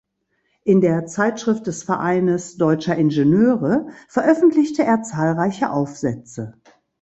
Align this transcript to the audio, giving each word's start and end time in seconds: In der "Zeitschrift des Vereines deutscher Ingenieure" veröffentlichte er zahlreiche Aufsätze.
In 0.63 0.81
der 0.81 1.05
"Zeitschrift 1.05 1.67
des 1.67 1.83
Vereines 1.83 2.57
deutscher 2.57 2.95
Ingenieure" 2.95 3.85
veröffentlichte 4.07 4.83
er 4.83 5.03
zahlreiche 5.03 5.69
Aufsätze. 5.69 6.55